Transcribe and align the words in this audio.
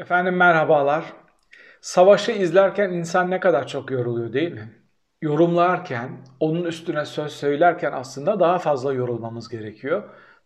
Efendim 0.00 0.36
merhabalar. 0.36 1.04
Savaşı 1.80 2.32
izlerken 2.32 2.90
insan 2.90 3.30
ne 3.30 3.40
kadar 3.40 3.66
çok 3.66 3.90
yoruluyor 3.90 4.32
değil 4.32 4.52
mi? 4.52 4.74
Yorumlarken, 5.22 6.10
onun 6.40 6.64
üstüne 6.64 7.04
söz 7.04 7.32
söylerken 7.32 7.92
aslında 7.92 8.40
daha 8.40 8.58
fazla 8.58 8.92
yorulmamız 8.92 9.48
gerekiyor. 9.48 10.02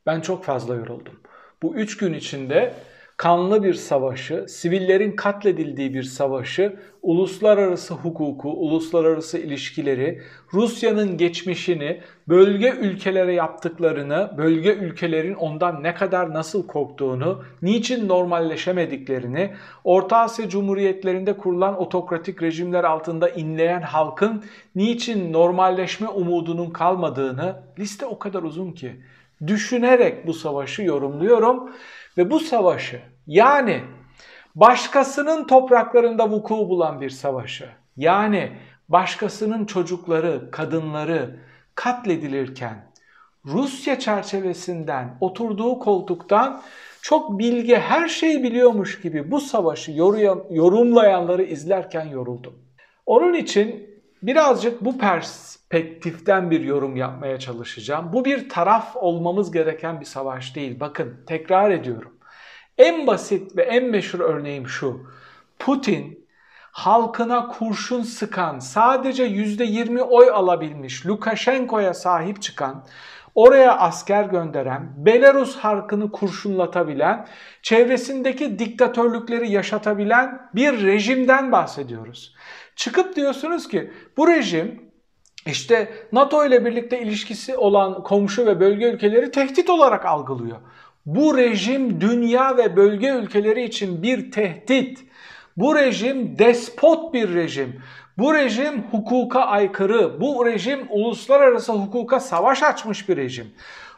Ben 0.07 0.21
çok 0.21 0.45
fazla 0.45 0.75
yoruldum. 0.75 1.21
Bu 1.63 1.75
üç 1.75 1.97
gün 1.97 2.15
içinde 2.15 2.75
kanlı 3.17 3.65
bir 3.65 3.75
savaşı, 3.75 4.45
sivillerin 4.49 5.17
katledildiği 5.17 5.95
bir 5.95 6.03
savaşı, 6.03 6.77
uluslararası 7.03 7.95
hukuku, 7.95 8.49
uluslararası 8.49 9.39
ilişkileri, 9.39 10.23
Rusya'nın 10.53 11.17
geçmişini, 11.17 12.01
bölge 12.29 12.71
ülkelere 12.71 13.35
yaptıklarını, 13.35 14.31
bölge 14.39 14.75
ülkelerin 14.75 15.35
ondan 15.35 15.83
ne 15.83 15.95
kadar 15.95 16.35
nasıl 16.35 16.67
korktuğunu, 16.67 17.43
niçin 17.63 18.09
normalleşemediklerini, 18.09 19.51
Orta 19.85 20.17
Asya 20.17 20.49
Cumhuriyetlerinde 20.49 21.37
kurulan 21.37 21.81
otokratik 21.81 22.43
rejimler 22.43 22.85
altında 22.85 23.29
inleyen 23.29 23.83
halkın 23.83 24.45
niçin 24.75 25.33
normalleşme 25.33 26.09
umudunun 26.09 26.71
kalmadığını, 26.71 27.57
liste 27.79 28.07
o 28.07 28.19
kadar 28.19 28.43
uzun 28.43 28.73
ki 28.73 28.93
düşünerek 29.47 30.27
bu 30.27 30.35
savaşı 30.35 30.83
yorumluyorum 30.83 31.73
ve 32.19 32.31
bu 32.31 32.41
savaşı 32.41 33.03
yani 33.27 33.81
başkasının 34.55 35.47
topraklarında 35.47 36.31
vuku 36.31 36.55
bulan 36.55 37.01
bir 37.01 37.11
savaşı 37.11 37.69
yani 37.97 38.53
başkasının 38.89 39.65
çocukları, 39.67 40.51
kadınları 40.51 41.37
katledilirken 41.75 42.95
Rusya 43.45 43.99
çerçevesinden 43.99 45.17
oturduğu 45.21 45.79
koltuktan 45.79 46.63
çok 47.03 47.39
bilge 47.39 47.79
her 47.79 48.09
şeyi 48.09 48.43
biliyormuş 48.43 49.01
gibi 49.01 49.31
bu 49.31 49.41
savaşı 49.41 49.93
yorumlayanları 50.51 51.43
izlerken 51.43 52.05
yoruldum. 52.05 52.55
Onun 53.07 53.35
için 53.35 53.94
birazcık 54.27 54.85
bu 54.85 54.99
perspektiften 54.99 56.51
bir 56.51 56.61
yorum 56.61 56.97
yapmaya 56.97 57.39
çalışacağım. 57.39 58.13
Bu 58.13 58.25
bir 58.25 58.49
taraf 58.49 58.97
olmamız 58.97 59.53
gereken 59.53 60.01
bir 60.01 60.05
savaş 60.05 60.57
değil. 60.57 60.81
Bakın 60.81 61.17
tekrar 61.27 61.71
ediyorum. 61.71 62.13
En 62.79 63.07
basit 63.07 63.57
ve 63.57 63.63
en 63.63 63.85
meşhur 63.85 64.21
örneğim 64.21 64.69
şu. 64.69 65.07
Putin 65.59 66.27
halkına 66.73 67.49
kurşun 67.49 68.03
sıkan, 68.03 68.59
sadece 68.59 69.27
%20 69.27 70.01
oy 70.01 70.31
alabilmiş, 70.31 71.07
Lukashenko'ya 71.07 71.95
sahip 71.95 72.43
çıkan, 72.43 72.85
oraya 73.35 73.79
asker 73.79 74.25
gönderen, 74.25 74.93
Belarus 74.97 75.57
halkını 75.57 76.13
kurşunlatabilen, 76.13 77.27
çevresindeki 77.63 78.59
diktatörlükleri 78.59 79.51
yaşatabilen 79.51 80.51
bir 80.55 80.87
rejimden 80.87 81.53
bahsediyoruz. 81.53 82.35
Çıkıp 82.77 83.17
diyorsunuz 83.17 83.69
ki 83.69 83.91
bu 84.17 84.29
rejim 84.29 84.83
işte 85.47 85.93
NATO 86.13 86.47
ile 86.47 86.65
birlikte 86.65 87.01
ilişkisi 87.01 87.57
olan 87.57 88.03
komşu 88.03 88.47
ve 88.47 88.61
bölge 88.61 88.87
ülkeleri 88.87 89.31
tehdit 89.31 89.71
olarak 89.71 90.07
algılıyor. 90.07 90.57
Bu 91.07 91.37
rejim 91.37 92.01
dünya 92.01 92.57
ve 92.57 92.77
bölge 92.77 93.09
ülkeleri 93.09 93.65
için 93.65 94.03
bir 94.03 94.31
tehdit. 94.31 95.05
Bu 95.57 95.75
rejim 95.75 96.39
despot 96.39 97.15
bir 97.15 97.35
rejim. 97.35 97.83
Bu 98.19 98.35
rejim 98.35 98.83
hukuka 98.91 99.41
aykırı. 99.41 100.21
Bu 100.21 100.47
rejim 100.47 100.87
uluslararası 100.91 101.73
hukuka 101.73 102.21
savaş 102.21 102.63
açmış 102.63 103.09
bir 103.09 103.17
rejim. 103.17 103.55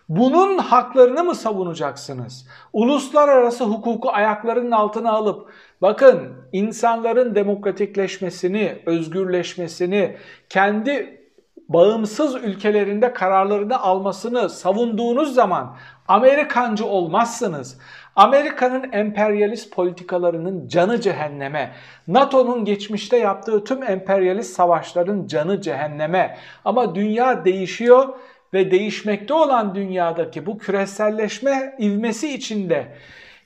Bunun 0.09 0.59
haklarını 0.59 1.25
mı 1.25 1.35
savunacaksınız? 1.35 2.49
Uluslararası 2.73 3.65
hukuku 3.65 4.11
ayaklarının 4.11 4.71
altına 4.71 5.13
alıp 5.13 5.51
bakın 5.83 6.33
insanların 6.53 7.35
demokratikleşmesini, 7.35 8.79
özgürleşmesini, 8.87 10.17
kendi 10.49 11.21
bağımsız 11.69 12.35
ülkelerinde 12.35 13.13
kararlarını 13.13 13.81
almasını 13.81 14.51
savunduğunuz 14.51 15.35
zaman 15.35 15.77
Amerikancı 16.09 16.87
olmazsınız. 16.87 17.79
Amerika'nın 18.17 18.93
emperyalist 18.93 19.73
politikalarının 19.73 20.69
canı 20.69 21.01
cehenneme, 21.01 21.73
NATO'nun 22.09 22.65
geçmişte 22.65 23.17
yaptığı 23.17 23.65
tüm 23.65 23.83
emperyalist 23.83 24.57
savaşların 24.57 25.27
canı 25.27 25.61
cehenneme. 25.61 26.39
Ama 26.65 26.95
dünya 26.95 27.45
değişiyor 27.45 28.09
ve 28.55 28.71
değişmekte 28.71 29.35
olan 29.35 29.75
dünyadaki 29.75 30.47
bu 30.47 30.59
küreselleşme 30.59 31.77
ivmesi 31.81 32.35
içinde 32.35 32.87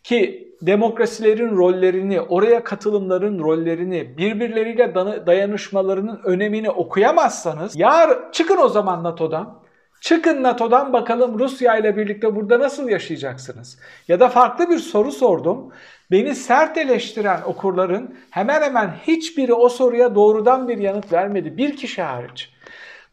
ki 0.04 0.50
demokrasilerin 0.62 1.56
rollerini, 1.56 2.20
oraya 2.20 2.64
katılımların 2.64 3.38
rollerini, 3.38 4.18
birbirleriyle 4.18 4.94
dayanışmalarının 5.26 6.20
önemini 6.24 6.70
okuyamazsanız, 6.70 7.76
yar 7.76 8.32
çıkın 8.32 8.56
o 8.56 8.68
zaman 8.68 9.04
NATO'dan. 9.04 9.60
Çıkın 10.00 10.42
NATO'dan 10.42 10.92
bakalım 10.92 11.38
Rusya 11.38 11.76
ile 11.76 11.96
birlikte 11.96 12.36
burada 12.36 12.60
nasıl 12.60 12.88
yaşayacaksınız? 12.88 13.78
Ya 14.08 14.20
da 14.20 14.28
farklı 14.28 14.70
bir 14.70 14.78
soru 14.78 15.12
sordum. 15.12 15.72
Beni 16.10 16.34
sert 16.34 16.76
eleştiren 16.76 17.40
okurların 17.46 18.14
hemen 18.30 18.62
hemen 18.62 18.90
hiçbiri 19.06 19.54
o 19.54 19.68
soruya 19.68 20.14
doğrudan 20.14 20.68
bir 20.68 20.78
yanıt 20.78 21.12
vermedi. 21.12 21.56
Bir 21.56 21.76
kişi 21.76 22.02
hariç. 22.02 22.50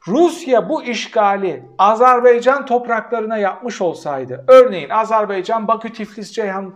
Rusya 0.08 0.70
bu 0.70 0.84
işgali 0.84 1.64
Azerbaycan 1.78 2.66
topraklarına 2.66 3.38
yapmış 3.38 3.82
olsaydı, 3.82 4.46
örneğin 4.48 4.90
Azerbaycan 4.90 5.68
Bakü 5.68 5.94
Tiflis 5.94 6.32
Ceyhan 6.32 6.74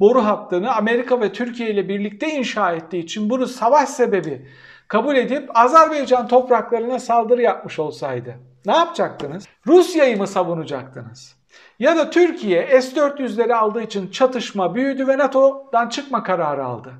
boru 0.00 0.24
hattını 0.24 0.74
Amerika 0.74 1.20
ve 1.20 1.32
Türkiye 1.32 1.70
ile 1.70 1.88
birlikte 1.88 2.30
inşa 2.30 2.72
ettiği 2.72 3.04
için 3.04 3.30
bunu 3.30 3.46
savaş 3.46 3.88
sebebi 3.88 4.46
kabul 4.88 5.16
edip 5.16 5.50
Azerbaycan 5.54 6.28
topraklarına 6.28 6.98
saldırı 6.98 7.42
yapmış 7.42 7.78
olsaydı 7.78 8.34
ne 8.66 8.76
yapacaktınız? 8.76 9.48
Rusya'yı 9.66 10.18
mı 10.18 10.26
savunacaktınız? 10.26 11.36
Ya 11.78 11.96
da 11.96 12.10
Türkiye 12.10 12.82
S-400'leri 12.82 13.54
aldığı 13.54 13.82
için 13.82 14.10
çatışma 14.10 14.74
büyüdü 14.74 15.08
ve 15.08 15.18
NATO'dan 15.18 15.88
çıkma 15.88 16.22
kararı 16.22 16.64
aldı. 16.64 16.92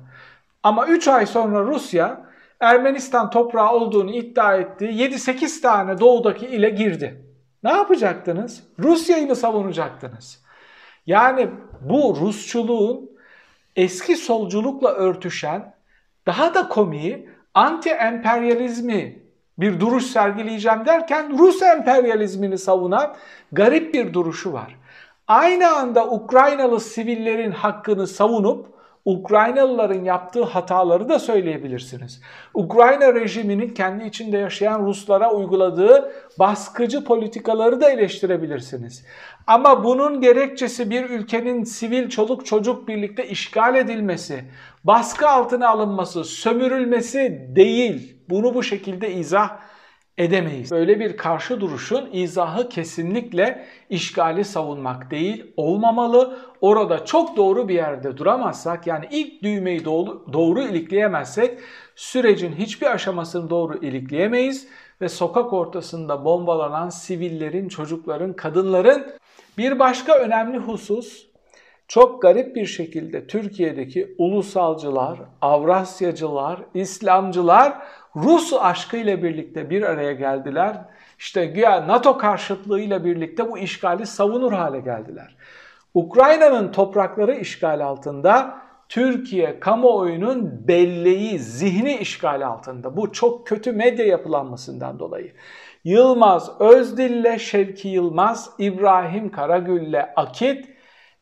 Ama 0.63 0.87
3 0.87 1.07
ay 1.07 1.25
sonra 1.25 1.63
Rusya 1.63 2.25
Ermenistan 2.63 3.29
toprağı 3.29 3.71
olduğunu 3.71 4.11
iddia 4.11 4.55
ettiği 4.55 4.91
7-8 4.91 5.61
tane 5.61 5.99
doğudaki 5.99 6.45
ile 6.45 6.69
girdi. 6.69 7.25
Ne 7.63 7.71
yapacaktınız? 7.71 8.63
Rusya'yı 8.79 9.27
mı 9.27 9.35
savunacaktınız? 9.35 10.43
Yani 11.05 11.49
bu 11.81 12.17
Rusçuluğun 12.21 13.09
eski 13.75 14.15
solculukla 14.15 14.89
örtüşen 14.89 15.75
daha 16.25 16.53
da 16.53 16.67
komiği 16.67 17.29
anti-emperyalizmi 17.55 19.23
bir 19.57 19.79
duruş 19.79 20.03
sergileyeceğim 20.03 20.85
derken 20.85 21.37
Rus 21.37 21.61
emperyalizmini 21.61 22.57
savunan 22.57 23.15
garip 23.51 23.93
bir 23.93 24.13
duruşu 24.13 24.53
var. 24.53 24.75
Aynı 25.27 25.75
anda 25.75 26.07
Ukraynalı 26.09 26.79
sivillerin 26.79 27.51
hakkını 27.51 28.07
savunup 28.07 28.72
Ukraynalıların 29.05 30.03
yaptığı 30.03 30.43
hataları 30.43 31.09
da 31.09 31.19
söyleyebilirsiniz. 31.19 32.21
Ukrayna 32.53 33.13
rejiminin 33.13 33.69
kendi 33.69 34.07
içinde 34.07 34.37
yaşayan 34.37 34.85
Ruslara 34.85 35.33
uyguladığı 35.33 36.11
baskıcı 36.39 37.03
politikaları 37.03 37.81
da 37.81 37.89
eleştirebilirsiniz. 37.89 39.05
Ama 39.47 39.83
bunun 39.83 40.21
gerekçesi 40.21 40.89
bir 40.89 41.09
ülkenin 41.09 41.63
sivil 41.63 42.09
çoluk 42.09 42.45
çocuk 42.45 42.87
birlikte 42.87 43.27
işgal 43.27 43.75
edilmesi, 43.75 44.43
baskı 44.83 45.29
altına 45.29 45.69
alınması, 45.69 46.23
sömürülmesi 46.23 47.47
değil. 47.55 48.17
Bunu 48.29 48.55
bu 48.55 48.63
şekilde 48.63 49.13
izah 49.13 49.59
edemeyiz. 50.17 50.71
Böyle 50.71 50.99
bir 50.99 51.17
karşı 51.17 51.61
duruşun 51.61 52.09
izahı 52.13 52.69
kesinlikle 52.69 53.65
işgali 53.89 54.45
savunmak 54.45 55.11
değil, 55.11 55.53
olmamalı. 55.57 56.39
Orada 56.61 57.05
çok 57.05 57.37
doğru 57.37 57.67
bir 57.67 57.73
yerde 57.73 58.17
duramazsak 58.17 58.87
yani 58.87 59.05
ilk 59.11 59.43
düğmeyi 59.43 59.85
doğru, 59.85 60.25
doğru 60.33 60.63
ilikleyemezsek 60.63 61.59
sürecin 61.95 62.53
hiçbir 62.53 62.87
aşamasını 62.87 63.49
doğru 63.49 63.77
ilikleyemeyiz 63.77 64.67
ve 65.01 65.09
sokak 65.09 65.53
ortasında 65.53 66.25
bombalanan 66.25 66.89
sivillerin, 66.89 67.69
çocukların, 67.69 68.33
kadınların 68.33 69.07
bir 69.57 69.79
başka 69.79 70.17
önemli 70.17 70.57
husus 70.57 71.33
çok 71.87 72.21
garip 72.21 72.55
bir 72.55 72.65
şekilde 72.65 73.27
Türkiye'deki 73.27 74.15
ulusalcılar, 74.17 75.19
Avrasyacılar, 75.41 76.59
İslamcılar 76.73 77.73
Rus 78.15 78.53
aşkıyla 78.53 79.23
birlikte 79.23 79.69
bir 79.69 79.81
araya 79.81 80.11
geldiler. 80.11 80.77
İşte 81.19 81.45
güya 81.45 81.87
NATO 81.87 82.17
karşıtlığıyla 82.17 83.05
birlikte 83.05 83.51
bu 83.51 83.57
işgali 83.57 84.05
savunur 84.05 84.53
hale 84.53 84.79
geldiler. 84.79 85.35
Ukrayna'nın 85.93 86.71
toprakları 86.71 87.35
işgal 87.35 87.85
altında, 87.85 88.63
Türkiye 88.89 89.59
kamuoyunun 89.59 90.67
belleği, 90.67 91.39
zihni 91.39 91.97
işgal 91.97 92.47
altında. 92.47 92.97
Bu 92.97 93.11
çok 93.11 93.47
kötü 93.47 93.71
medya 93.71 94.05
yapılanmasından 94.05 94.99
dolayı. 94.99 95.33
Yılmaz 95.83 96.61
Özdil'le 96.61 97.37
Şevki 97.37 97.87
Yılmaz, 97.87 98.49
İbrahim 98.57 99.31
Karagül'le 99.31 100.05
Akit 100.15 100.69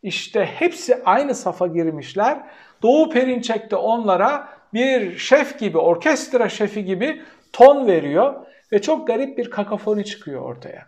işte 0.04 0.46
hepsi 0.46 1.04
aynı 1.06 1.36
safa 1.36 1.68
girmişler. 1.68 2.40
Doğu 2.82 3.10
Perinçek 3.10 3.72
de 3.72 3.76
onlara 3.76 4.61
bir 4.74 5.18
şef 5.18 5.60
gibi, 5.60 5.78
orkestra 5.78 6.50
şefi 6.50 6.86
gibi 6.86 7.22
ton 7.54 7.88
veriyor 7.88 8.36
ve 8.72 8.82
çok 8.82 9.08
garip 9.08 9.38
bir 9.38 9.50
kakafoni 9.50 10.06
çıkıyor 10.06 10.42
ortaya. 10.42 10.88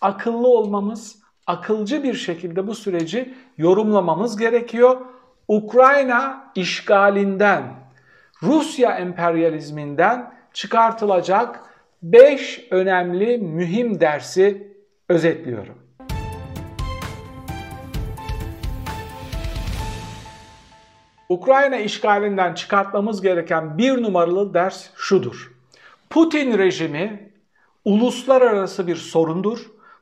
Akıllı 0.00 0.48
olmamız, 0.48 1.18
akılcı 1.46 2.02
bir 2.02 2.14
şekilde 2.14 2.66
bu 2.66 2.74
süreci 2.74 3.34
yorumlamamız 3.58 4.36
gerekiyor. 4.36 5.00
Ukrayna 5.48 6.52
işgalinden, 6.54 7.62
Rusya 8.42 8.90
emperyalizminden 8.90 10.34
çıkartılacak 10.52 11.60
5 12.02 12.66
önemli 12.70 13.38
mühim 13.38 14.00
dersi 14.00 14.72
özetliyorum. 15.08 15.81
Ukrayna 21.32 21.76
işgalinden 21.76 22.54
çıkartmamız 22.54 23.22
gereken 23.22 23.78
bir 23.78 24.02
numaralı 24.02 24.54
ders 24.54 24.86
şudur. 24.96 25.52
Putin 26.10 26.58
rejimi 26.58 27.32
uluslararası 27.84 28.86
bir 28.86 28.96
sorundur. 28.96 29.58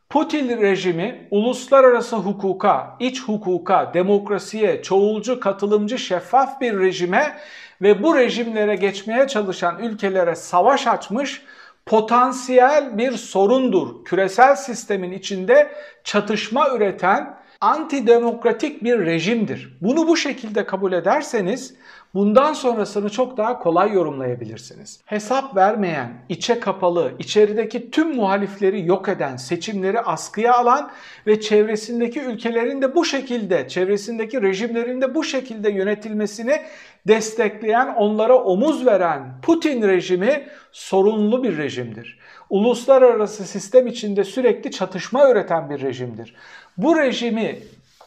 Putin 0.09 0.61
rejimi 0.61 1.29
uluslararası 1.31 2.17
hukuka, 2.17 2.97
iç 3.01 3.23
hukuka, 3.23 3.91
demokrasiye, 3.95 4.83
çoğulcu, 4.83 5.41
katılımcı, 5.41 5.99
şeffaf 5.99 6.61
bir 6.61 6.79
rejime 6.79 7.37
ve 7.83 8.03
bu 8.03 8.15
rejimlere 8.15 8.77
geçmeye 8.77 9.29
çalışan 9.29 9.79
ülkelere 9.79 10.35
savaş 10.35 10.87
açmış 10.87 11.43
potansiyel 11.87 12.99
bir 12.99 13.13
sorundur. 13.13 14.05
Küresel 14.05 14.57
sistemin 14.57 15.13
içinde 15.13 15.73
çatışma 16.05 16.71
üreten 16.71 17.41
antidemokratik 17.61 18.85
bir 18.85 18.99
rejimdir. 18.99 19.79
Bunu 19.81 20.09
bu 20.09 20.17
şekilde 20.17 20.67
kabul 20.67 20.93
ederseniz 20.93 21.75
bundan 22.15 22.53
sonrasını 22.53 23.11
çok 23.11 23.37
daha 23.37 23.59
kolay 23.59 23.93
yorumlayabilirsiniz. 23.93 25.01
Hesap 25.05 25.57
vermeyen, 25.57 26.13
içe 26.29 26.61
kapalı, 26.61 27.13
içerideki 27.19 27.91
tüm 27.91 28.17
muhalifleri 28.17 28.87
yok 28.87 29.09
eden, 29.09 29.37
seçimleri 29.37 30.01
askıya 30.01 30.55
alan 30.55 30.91
ve 31.27 31.41
çevresindeki 31.41 32.21
ülkelerin 32.21 32.83
de 32.83 32.95
bu 32.95 33.05
şekilde, 33.05 33.69
çevresindeki 33.69 34.43
rejimlerin 34.43 35.01
de 35.01 35.15
bu 35.15 35.25
şekilde 35.25 35.71
yönetilmesini 35.71 36.61
destekleyen, 37.09 37.95
onlara 37.95 38.35
omuz 38.35 38.87
veren 38.87 39.41
Putin 39.43 39.83
rejimi 39.83 40.47
sorunlu 40.73 41.43
bir 41.43 41.59
rejimdir. 41.59 42.19
Uluslararası 42.51 43.45
sistem 43.45 43.87
içinde 43.87 44.25
sürekli 44.25 44.71
çatışma 44.71 45.31
üreten 45.31 45.71
bir 45.71 45.81
rejimdir. 45.81 46.35
Bu 46.77 46.97
rejimi 46.97 47.59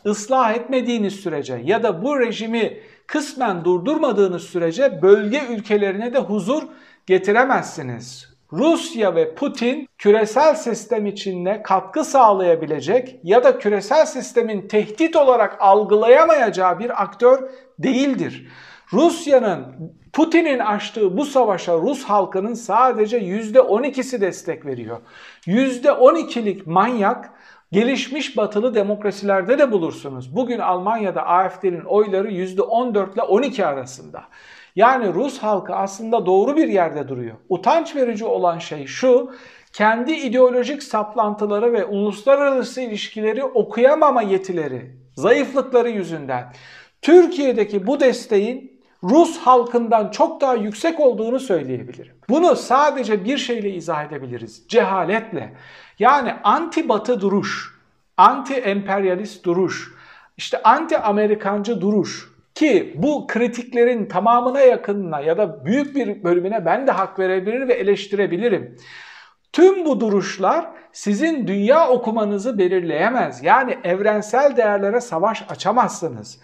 ıslah 0.05 0.53
etmediğiniz 0.53 1.15
sürece 1.15 1.61
ya 1.63 1.83
da 1.83 2.03
bu 2.03 2.19
rejimi 2.19 2.79
kısmen 3.07 3.65
durdurmadığınız 3.65 4.43
sürece 4.43 5.01
bölge 5.01 5.41
ülkelerine 5.49 6.13
de 6.13 6.19
huzur 6.19 6.63
getiremezsiniz. 7.05 8.33
Rusya 8.53 9.15
ve 9.15 9.35
Putin 9.35 9.87
küresel 9.97 10.55
sistem 10.55 11.05
içinde 11.05 11.61
katkı 11.63 12.03
sağlayabilecek 12.03 13.19
ya 13.23 13.43
da 13.43 13.59
küresel 13.59 14.05
sistemin 14.05 14.67
tehdit 14.67 15.15
olarak 15.15 15.57
algılayamayacağı 15.59 16.79
bir 16.79 17.03
aktör 17.03 17.49
değildir. 17.79 18.47
Rusya'nın 18.93 19.65
Putin'in 20.13 20.59
açtığı 20.59 21.17
bu 21.17 21.25
savaşa 21.25 21.73
Rus 21.77 22.03
halkının 22.03 22.53
sadece 22.53 23.19
%12'si 23.19 24.21
destek 24.21 24.65
veriyor. 24.65 25.01
%12'lik 25.47 26.67
manyak 26.67 27.31
gelişmiş 27.73 28.37
batılı 28.37 28.75
demokrasilerde 28.75 29.59
de 29.59 29.71
bulursunuz. 29.71 30.35
Bugün 30.35 30.59
Almanya'da 30.59 31.25
AFD'nin 31.25 31.83
oyları 31.83 32.31
%14 32.31 33.13
ile 33.13 33.21
12 33.21 33.65
arasında. 33.65 34.23
Yani 34.75 35.13
Rus 35.13 35.39
halkı 35.39 35.75
aslında 35.75 36.25
doğru 36.25 36.57
bir 36.57 36.67
yerde 36.67 37.07
duruyor. 37.07 37.35
Utanç 37.49 37.95
verici 37.95 38.25
olan 38.25 38.59
şey 38.59 38.85
şu, 38.85 39.31
kendi 39.73 40.11
ideolojik 40.11 40.83
saplantıları 40.83 41.73
ve 41.73 41.85
uluslararası 41.85 42.81
ilişkileri 42.81 43.43
okuyamama 43.43 44.21
yetileri, 44.21 44.95
zayıflıkları 45.15 45.89
yüzünden 45.89 46.53
Türkiye'deki 47.01 47.87
bu 47.87 47.99
desteğin 47.99 48.73
Rus 49.03 49.37
halkından 49.37 50.11
çok 50.11 50.41
daha 50.41 50.55
yüksek 50.55 50.99
olduğunu 50.99 51.39
söyleyebilirim. 51.39 52.15
Bunu 52.29 52.55
sadece 52.55 53.25
bir 53.25 53.37
şeyle 53.37 53.69
izah 53.69 54.05
edebiliriz. 54.05 54.65
Cehaletle. 54.67 55.53
Yani 55.99 56.33
anti 56.43 56.89
batı 56.89 57.21
duruş, 57.21 57.79
anti 58.17 58.53
emperyalist 58.53 59.45
duruş, 59.45 59.93
işte 60.37 60.61
anti 60.63 60.97
Amerikancı 60.97 61.81
duruş 61.81 62.33
ki 62.55 62.93
bu 62.97 63.27
kritiklerin 63.27 64.05
tamamına 64.05 64.59
yakınına 64.59 65.19
ya 65.19 65.37
da 65.37 65.65
büyük 65.65 65.95
bir 65.95 66.23
bölümüne 66.23 66.65
ben 66.65 66.87
de 66.87 66.91
hak 66.91 67.19
verebilir 67.19 67.67
ve 67.67 67.73
eleştirebilirim. 67.73 68.77
Tüm 69.53 69.85
bu 69.85 69.99
duruşlar 69.99 70.65
sizin 70.91 71.47
dünya 71.47 71.89
okumanızı 71.89 72.57
belirleyemez. 72.57 73.43
Yani 73.43 73.77
evrensel 73.83 74.57
değerlere 74.57 75.01
savaş 75.01 75.45
açamazsınız. 75.49 76.39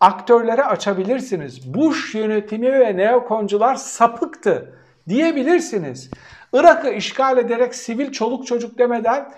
Aktörlere 0.00 0.64
açabilirsiniz. 0.64 1.74
Bush 1.74 2.14
yönetimi 2.14 2.72
ve 2.72 2.96
neokoncular 2.96 3.74
sapıktı 3.74 4.74
diyebilirsiniz. 5.08 6.10
Irak'ı 6.52 6.90
işgal 6.90 7.38
ederek 7.38 7.74
sivil 7.74 8.12
çoluk 8.12 8.46
çocuk 8.46 8.78
demeden 8.78 9.32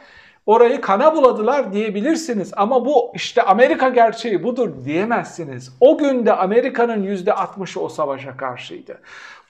orayı 0.47 0.81
kana 0.81 1.17
buladılar 1.17 1.73
diyebilirsiniz. 1.73 2.53
Ama 2.57 2.85
bu 2.85 3.13
işte 3.15 3.43
Amerika 3.43 3.89
gerçeği 3.89 4.43
budur 4.43 4.71
diyemezsiniz. 4.85 5.73
O 5.81 5.99
günde 5.99 6.33
Amerika'nın 6.33 7.07
%60'ı 7.07 7.83
o 7.83 7.89
savaşa 7.89 8.37
karşıydı. 8.37 9.01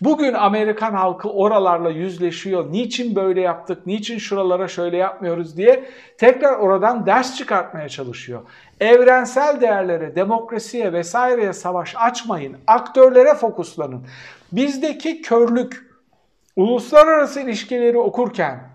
Bugün 0.01 0.35
Amerikan 0.35 0.93
halkı 0.93 1.29
oralarla 1.29 1.91
yüzleşiyor. 1.91 2.73
Niçin 2.73 3.17
böyle 3.17 3.41
yaptık, 3.41 3.87
niçin 3.87 4.19
şuralara 4.19 4.69
şöyle 4.69 4.97
yapmıyoruz 4.97 5.57
diye 5.57 5.85
tekrar 6.19 6.53
oradan 6.53 7.07
ders 7.07 7.37
çıkartmaya 7.37 7.89
çalışıyor. 7.89 8.41
Evrensel 8.81 9.61
değerlere, 9.61 10.17
demokrasiye 10.17 10.93
vesaireye 10.93 11.53
savaş 11.53 11.95
açmayın. 11.97 12.57
Aktörlere 12.67 13.35
fokuslanın. 13.35 14.07
Bizdeki 14.53 15.23
körlük, 15.23 15.94
uluslararası 16.57 17.41
ilişkileri 17.41 17.99
okurken 17.99 18.75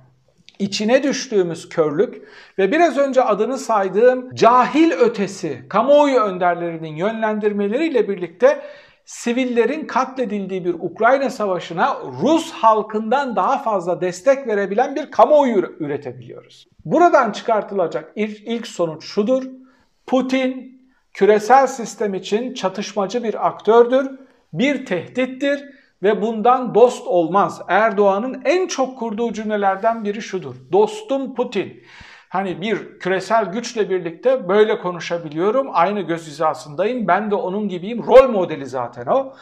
içine 0.60 1.04
düştüğümüz 1.04 1.70
körlük 1.70 2.28
ve 2.58 2.72
biraz 2.72 2.98
önce 2.98 3.24
adını 3.24 3.58
saydığım 3.58 4.36
cahil 4.36 4.92
ötesi 4.92 5.64
kamuoyu 5.70 6.20
önderlerinin 6.20 6.96
yönlendirmeleriyle 6.96 8.10
birlikte 8.10 8.62
sivillerin 9.06 9.88
katledildiği 9.88 10.66
bir 10.66 10.74
Ukrayna 10.74 11.30
savaşına 11.30 11.98
Rus 12.22 12.52
halkından 12.52 13.36
daha 13.36 13.58
fazla 13.58 14.02
destek 14.02 14.48
verebilen 14.48 14.96
bir 14.96 15.12
kamuoyu 15.12 15.76
üretebiliyoruz. 15.80 16.68
Buradan 16.86 17.32
çıkartılacak 17.32 18.12
ilk, 18.16 18.68
sonuç 18.68 19.06
şudur. 19.06 19.44
Putin 20.08 20.82
küresel 21.14 21.68
sistem 21.68 22.14
için 22.14 22.54
çatışmacı 22.54 23.24
bir 23.24 23.48
aktördür, 23.48 24.20
bir 24.54 24.86
tehdittir 24.86 25.79
ve 26.04 26.22
bundan 26.22 26.76
dost 26.76 27.08
olmaz. 27.08 27.62
Erdoğan'ın 27.68 28.42
en 28.46 28.68
çok 28.68 29.00
kurduğu 29.00 29.34
cümlelerden 29.34 30.04
biri 30.04 30.22
şudur. 30.22 30.56
Dostum 30.72 31.36
Putin. 31.36 31.84
Hani 32.30 32.62
bir 32.62 33.00
küresel 33.00 33.46
güçle 33.46 33.90
birlikte 33.90 34.50
böyle 34.50 34.80
konuşabiliyorum. 34.80 35.68
Aynı 35.74 36.02
göz 36.02 36.28
hizasındayım. 36.28 37.08
Ben 37.08 37.32
de 37.32 37.36
onun 37.36 37.68
gibiyim. 37.70 38.04
Rol 38.08 38.30
modeli 38.30 38.66
zaten 38.66 39.06
o. 39.06 39.34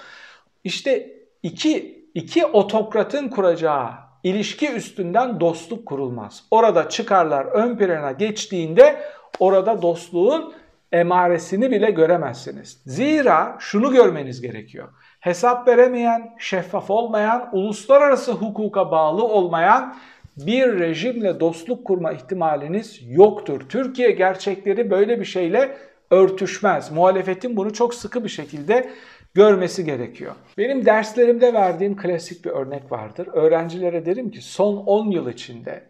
İşte 0.64 1.10
iki, 1.44 2.04
iki 2.14 2.46
otokratın 2.46 3.30
kuracağı 3.30 3.90
ilişki 4.24 4.72
üstünden 4.72 5.40
dostluk 5.40 5.86
kurulmaz. 5.86 6.44
Orada 6.52 6.90
çıkarlar 6.90 7.46
ön 7.46 7.78
plana 7.78 8.12
geçtiğinde 8.12 9.02
orada 9.40 9.82
dostluğun 9.82 10.54
emaresini 10.92 11.72
bile 11.72 11.92
göremezsiniz. 11.92 12.82
Zira 12.86 13.56
şunu 13.60 13.92
görmeniz 13.92 14.42
gerekiyor 14.42 14.90
hesap 15.28 15.68
veremeyen, 15.68 16.36
şeffaf 16.38 16.90
olmayan, 16.90 17.50
uluslararası 17.52 18.32
hukuka 18.32 18.92
bağlı 18.92 19.24
olmayan 19.24 19.96
bir 20.38 20.80
rejimle 20.80 21.40
dostluk 21.40 21.86
kurma 21.86 22.12
ihtimaliniz 22.12 23.00
yoktur. 23.08 23.62
Türkiye 23.70 24.12
gerçekleri 24.12 24.92
böyle 24.92 25.20
bir 25.20 25.26
şeyle 25.26 25.78
örtüşmez. 26.12 26.92
Muhalefetin 26.92 27.58
bunu 27.58 27.74
çok 27.74 27.94
sıkı 27.94 28.24
bir 28.24 28.30
şekilde 28.30 28.90
görmesi 29.34 29.86
gerekiyor. 29.86 30.36
Benim 30.58 30.86
derslerimde 30.86 31.54
verdiğim 31.54 31.98
klasik 31.98 32.46
bir 32.46 32.50
örnek 32.50 32.92
vardır. 32.92 33.28
Öğrencilere 33.34 34.06
derim 34.06 34.32
ki 34.32 34.42
son 34.42 34.76
10 34.76 35.12
yıl 35.12 35.30
içinde 35.30 35.84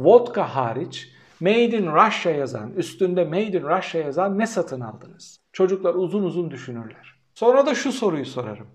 vodka 0.00 0.56
hariç 0.56 1.08
Made 1.40 1.78
in 1.78 1.86
Russia 1.86 2.30
yazan, 2.30 2.72
üstünde 2.76 3.24
Made 3.24 3.58
in 3.58 3.62
Russia 3.62 3.98
yazan 3.98 4.38
ne 4.38 4.46
satın 4.46 4.80
aldınız? 4.80 5.40
Çocuklar 5.52 5.94
uzun 5.94 6.22
uzun 6.22 6.50
düşünürler. 6.50 7.20
Sonra 7.34 7.66
da 7.66 7.74
şu 7.74 7.92
soruyu 7.92 8.26
sorarım. 8.26 8.66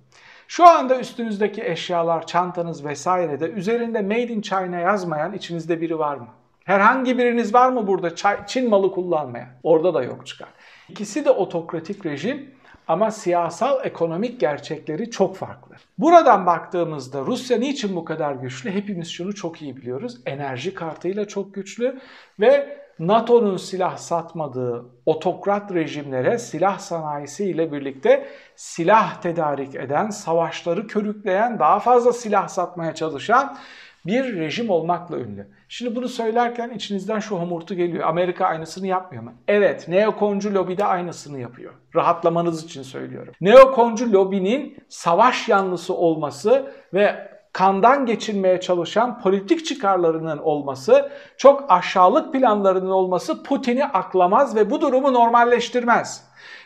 Şu 0.47 0.67
anda 0.67 0.99
üstünüzdeki 0.99 1.63
eşyalar, 1.63 2.27
çantanız 2.27 2.85
vesairede 2.85 3.49
üzerinde 3.49 4.01
Made 4.01 4.27
in 4.27 4.41
China 4.41 4.79
yazmayan 4.79 5.33
içinizde 5.33 5.81
biri 5.81 5.99
var 5.99 6.15
mı? 6.17 6.27
Herhangi 6.63 7.17
biriniz 7.17 7.53
var 7.53 7.69
mı 7.69 7.87
burada 7.87 8.15
Çin 8.47 8.69
malı 8.69 8.91
kullanmayan? 8.91 9.47
Orada 9.63 9.93
da 9.93 10.03
yok 10.03 10.27
çıkar. 10.27 10.47
İkisi 10.89 11.25
de 11.25 11.31
otokratik 11.31 12.05
rejim 12.05 12.55
ama 12.87 13.11
siyasal 13.11 13.85
ekonomik 13.85 14.39
gerçekleri 14.39 15.11
çok 15.11 15.35
farklı. 15.35 15.75
Buradan 15.97 16.45
baktığımızda 16.45 17.21
Rusya 17.21 17.57
niçin 17.57 17.95
bu 17.95 18.05
kadar 18.05 18.33
güçlü? 18.33 18.71
Hepimiz 18.71 19.07
şunu 19.07 19.35
çok 19.35 19.61
iyi 19.61 19.77
biliyoruz. 19.77 20.17
Enerji 20.25 20.73
kartıyla 20.73 21.27
çok 21.27 21.53
güçlü 21.53 21.99
ve 22.39 22.84
NATO'nun 22.99 23.57
silah 23.57 23.97
satmadığı 23.97 24.85
otokrat 25.05 25.73
rejimlere 25.73 26.37
silah 26.37 26.79
sanayisiyle 26.79 27.71
birlikte 27.71 28.27
silah 28.55 29.21
tedarik 29.21 29.75
eden, 29.75 30.09
savaşları 30.09 30.87
körükleyen, 30.87 31.59
daha 31.59 31.79
fazla 31.79 32.13
silah 32.13 32.47
satmaya 32.47 32.95
çalışan 32.95 33.57
bir 34.05 34.35
rejim 34.35 34.69
olmakla 34.69 35.17
ünlü. 35.17 35.47
Şimdi 35.69 35.95
bunu 35.95 36.07
söylerken 36.07 36.69
içinizden 36.69 37.19
şu 37.19 37.35
homurtu 37.39 37.75
geliyor. 37.75 38.03
Amerika 38.03 38.45
aynısını 38.45 38.87
yapmıyor 38.87 39.23
mu? 39.23 39.33
Evet, 39.47 39.87
neokoncu 39.87 40.53
lobi 40.53 40.77
de 40.77 40.85
aynısını 40.85 41.39
yapıyor. 41.39 41.73
Rahatlamanız 41.95 42.63
için 42.63 42.83
söylüyorum. 42.83 43.33
Neokoncu 43.41 44.13
lobinin 44.13 44.77
savaş 44.89 45.49
yanlısı 45.49 45.95
olması 45.95 46.71
ve 46.93 47.34
kandan 47.55 48.05
geçirmeye 48.05 48.59
çalışan 48.59 49.21
politik 49.21 49.65
çıkarlarının 49.65 50.37
olması, 50.37 51.11
çok 51.37 51.65
aşağılık 51.69 52.33
planlarının 52.33 52.89
olması 52.89 53.43
Putin'i 53.43 53.85
aklamaz 53.85 54.55
ve 54.55 54.71
bu 54.71 54.81
durumu 54.81 55.13
normalleştirmez. 55.13 56.23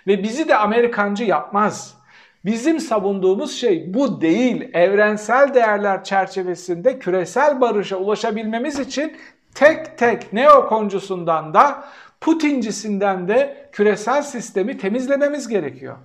Ve 0.08 0.24
bizi 0.24 0.48
de 0.48 0.55
Amerikancı 0.55 1.24
yapmaz. 1.24 1.93
Bizim 2.46 2.79
savunduğumuz 2.79 3.55
şey 3.55 3.93
bu 3.93 4.22
değil. 4.22 4.69
Evrensel 4.74 5.53
değerler 5.53 6.03
çerçevesinde 6.03 7.00
küresel 7.00 7.62
barışa 7.62 7.98
ulaşabilmemiz 7.98 8.79
için 8.79 9.17
tek 9.55 9.98
tek 9.98 10.34
neokoncusundan 10.34 11.53
da 11.53 11.84
Putincisinden 12.22 13.27
de 13.27 13.69
küresel 13.72 14.22
sistemi 14.22 14.77
temizlememiz 14.77 15.48
gerekiyor. 15.48 15.98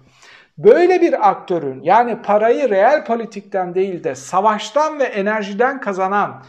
Böyle 0.59 1.01
bir 1.01 1.31
aktörün 1.31 1.83
yani 1.83 2.23
parayı 2.23 2.71
reel 2.71 3.05
politikten 3.05 3.75
değil 3.75 4.05
de 4.05 4.15
savaştan 4.15 4.99
ve 4.99 5.05
enerjiden 5.05 5.81
kazanan 5.81 6.45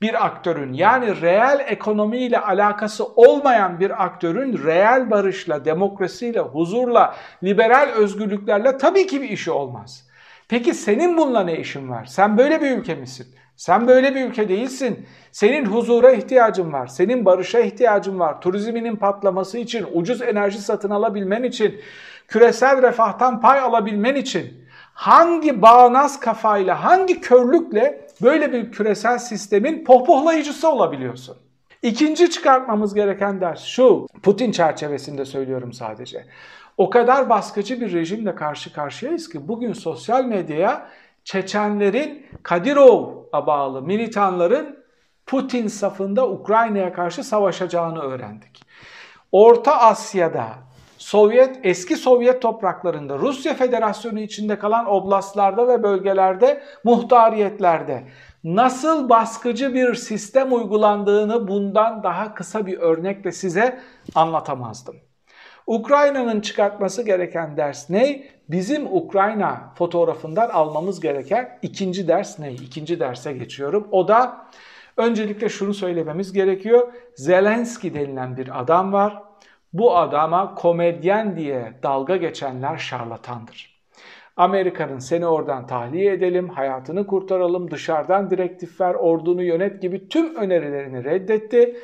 bir 0.00 0.26
aktörün 0.26 0.72
yani 0.72 1.20
reel 1.20 1.64
ekonomiyle 1.68 2.38
alakası 2.38 3.06
olmayan 3.06 3.80
bir 3.80 4.04
aktörün 4.04 4.64
reel 4.64 5.10
barışla, 5.10 5.64
demokrasiyle, 5.64 6.40
huzurla, 6.40 7.14
liberal 7.44 7.88
özgürlüklerle 7.88 8.78
tabii 8.78 9.06
ki 9.06 9.22
bir 9.22 9.28
işi 9.28 9.50
olmaz. 9.50 10.08
Peki 10.48 10.74
senin 10.74 11.16
bununla 11.16 11.44
ne 11.44 11.56
işin 11.58 11.90
var? 11.90 12.04
Sen 12.04 12.38
böyle 12.38 12.60
bir 12.60 12.78
ülke 12.78 12.94
misin? 12.94 13.26
Sen 13.56 13.88
böyle 13.88 14.14
bir 14.14 14.24
ülke 14.24 14.48
değilsin. 14.48 15.06
Senin 15.32 15.64
huzura 15.64 16.10
ihtiyacın 16.10 16.72
var. 16.72 16.86
Senin 16.86 17.24
barışa 17.24 17.60
ihtiyacın 17.60 18.18
var. 18.18 18.40
Turizminin 18.40 18.96
patlaması 18.96 19.58
için, 19.58 19.86
ucuz 19.92 20.22
enerji 20.22 20.58
satın 20.58 20.90
alabilmen 20.90 21.42
için, 21.42 21.80
küresel 22.28 22.82
refahtan 22.82 23.40
pay 23.40 23.60
alabilmen 23.60 24.14
için 24.14 24.68
hangi 24.94 25.62
bağnaz 25.62 26.20
kafayla, 26.20 26.84
hangi 26.84 27.20
körlükle 27.20 28.06
böyle 28.22 28.52
bir 28.52 28.72
küresel 28.72 29.18
sistemin 29.18 29.84
pohpohlayıcısı 29.84 30.70
olabiliyorsun? 30.70 31.36
İkinci 31.82 32.30
çıkartmamız 32.30 32.94
gereken 32.94 33.40
ders 33.40 33.64
şu, 33.64 34.06
Putin 34.22 34.52
çerçevesinde 34.52 35.24
söylüyorum 35.24 35.72
sadece. 35.72 36.24
O 36.76 36.90
kadar 36.90 37.30
baskıcı 37.30 37.80
bir 37.80 37.92
rejimle 37.92 38.34
karşı 38.34 38.72
karşıyayız 38.72 39.28
ki 39.28 39.48
bugün 39.48 39.72
sosyal 39.72 40.24
medyaya 40.24 40.88
Çeçenlerin 41.24 42.26
Kadirov'a 42.42 43.46
bağlı 43.46 43.82
militanların 43.82 44.84
Putin 45.26 45.68
safında 45.68 46.28
Ukrayna'ya 46.28 46.92
karşı 46.92 47.24
savaşacağını 47.24 48.00
öğrendik. 48.00 48.62
Orta 49.32 49.80
Asya'da 49.80 50.48
Sovyet 50.98 51.60
eski 51.62 51.96
Sovyet 51.96 52.42
topraklarında 52.42 53.18
Rusya 53.18 53.54
Federasyonu 53.54 54.20
içinde 54.20 54.58
kalan 54.58 54.86
oblastlarda 54.86 55.68
ve 55.68 55.82
bölgelerde 55.82 56.62
muhtariyetlerde 56.84 58.04
nasıl 58.44 59.08
baskıcı 59.08 59.74
bir 59.74 59.94
sistem 59.94 60.52
uygulandığını 60.52 61.48
bundan 61.48 62.02
daha 62.02 62.34
kısa 62.34 62.66
bir 62.66 62.78
örnekle 62.78 63.32
size 63.32 63.80
anlatamazdım. 64.14 64.96
Ukrayna'nın 65.66 66.40
çıkartması 66.40 67.02
gereken 67.02 67.56
ders 67.56 67.90
ne? 67.90 68.24
Bizim 68.48 68.86
Ukrayna 68.96 69.72
fotoğrafından 69.74 70.48
almamız 70.48 71.00
gereken 71.00 71.58
ikinci 71.62 72.08
ders 72.08 72.38
ne? 72.38 72.52
İkinci 72.52 73.00
derse 73.00 73.32
geçiyorum. 73.32 73.88
O 73.90 74.08
da 74.08 74.46
öncelikle 74.96 75.48
şunu 75.48 75.74
söylememiz 75.74 76.32
gerekiyor. 76.32 76.92
Zelenski 77.14 77.94
denilen 77.94 78.36
bir 78.36 78.60
adam 78.60 78.92
var. 78.92 79.27
Bu 79.72 79.96
adama 79.96 80.54
komedyen 80.54 81.36
diye 81.36 81.72
dalga 81.82 82.16
geçenler 82.16 82.76
şarlatandır. 82.76 83.78
Amerika'nın 84.36 84.98
seni 84.98 85.26
oradan 85.26 85.66
tahliye 85.66 86.12
edelim, 86.12 86.48
hayatını 86.48 87.06
kurtaralım, 87.06 87.70
dışarıdan 87.70 88.30
direktif 88.30 88.80
ver, 88.80 88.94
ordunu 88.94 89.42
yönet 89.42 89.82
gibi 89.82 90.08
tüm 90.08 90.34
önerilerini 90.34 91.04
reddetti. 91.04 91.76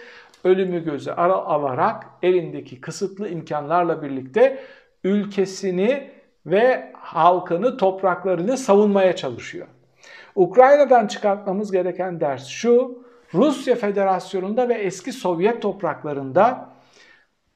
Ölümü 0.44 0.84
göze 0.84 1.12
alarak 1.14 2.06
elindeki 2.22 2.80
kısıtlı 2.80 3.28
imkanlarla 3.28 4.02
birlikte 4.02 4.58
ülkesini 5.04 6.10
ve 6.46 6.92
halkını, 6.92 7.76
topraklarını 7.76 8.56
savunmaya 8.56 9.16
çalışıyor. 9.16 9.66
Ukrayna'dan 10.34 11.06
çıkartmamız 11.06 11.72
gereken 11.72 12.20
ders 12.20 12.46
şu, 12.46 13.04
Rusya 13.34 13.74
Federasyonu'nda 13.74 14.68
ve 14.68 14.74
eski 14.74 15.12
Sovyet 15.12 15.62
topraklarında 15.62 16.73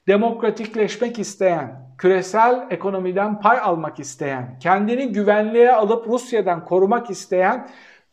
demokratikleşmek 0.09 1.19
isteyen, 1.19 1.89
küresel 1.97 2.67
ekonomiden 2.69 3.41
pay 3.41 3.59
almak 3.59 3.99
isteyen, 3.99 4.59
kendini 4.59 5.11
güvenliğe 5.11 5.71
alıp 5.71 6.07
Rusya'dan 6.07 6.65
korumak 6.65 7.09
isteyen 7.09 7.69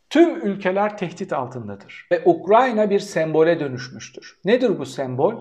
tüm 0.09 0.47
ülkeler 0.47 0.97
tehdit 0.97 1.33
altındadır. 1.33 2.07
Ve 2.11 2.21
Ukrayna 2.25 2.89
bir 2.89 2.99
sembole 2.99 3.59
dönüşmüştür. 3.59 4.37
Nedir 4.45 4.79
bu 4.79 4.85
sembol? 4.85 5.33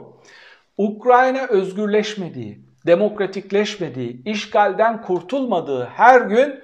Ukrayna 0.76 1.46
özgürleşmediği, 1.46 2.60
demokratikleşmediği, 2.86 4.22
işgalden 4.24 5.02
kurtulmadığı 5.02 5.84
her 5.84 6.20
gün 6.20 6.60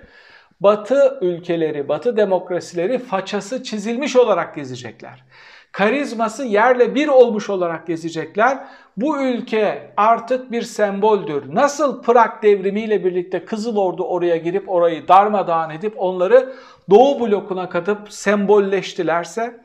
Batı 0.61 1.18
ülkeleri, 1.20 1.88
Batı 1.88 2.16
demokrasileri 2.16 2.99
façası 2.99 3.62
çizilmiş 3.62 4.16
olarak 4.16 4.54
gezecekler. 4.54 5.25
Karizması 5.73 6.45
yerle 6.45 6.95
bir 6.95 7.09
olmuş 7.09 7.50
olarak 7.50 7.87
gezecekler. 7.87 8.59
Bu 8.97 9.23
ülke 9.23 9.93
artık 9.97 10.52
bir 10.52 10.62
semboldür. 10.62 11.55
Nasıl 11.55 12.02
Prag 12.02 12.43
devrimiyle 12.43 13.05
birlikte 13.05 13.45
Kızıl 13.45 13.76
Ordu 13.76 14.05
oraya 14.05 14.37
girip 14.37 14.69
orayı 14.69 15.09
darmadağın 15.09 15.71
edip 15.71 15.95
onları 15.97 16.52
Doğu 16.91 17.21
blokuna 17.21 17.69
katıp 17.69 18.12
sembolleştilerse 18.12 19.61